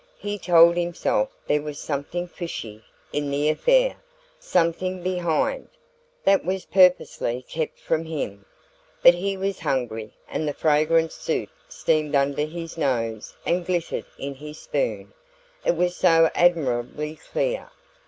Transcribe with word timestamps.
He 0.17 0.39
told 0.39 0.77
himself 0.77 1.29
there 1.45 1.61
was 1.61 1.77
something 1.77 2.27
"fishy" 2.27 2.83
in 3.13 3.29
the 3.29 3.49
affair 3.49 3.97
something 4.39 5.03
behind, 5.03 5.67
that 6.23 6.43
was 6.43 6.65
purposely 6.65 7.43
kept 7.43 7.77
from 7.79 8.05
him. 8.05 8.43
But 9.03 9.13
he 9.13 9.37
was 9.37 9.59
hungry, 9.59 10.13
and 10.27 10.47
the 10.47 10.53
fragrant 10.55 11.11
soup 11.11 11.49
steamed 11.69 12.15
under 12.15 12.45
his 12.45 12.79
nose 12.79 13.35
and 13.45 13.63
glittered 13.63 14.05
in 14.17 14.33
his 14.33 14.57
spoon 14.57 15.13
it 15.63 15.75
was 15.75 15.95
so 15.95 16.31
admirably 16.33 17.15
clear. 17.15 17.69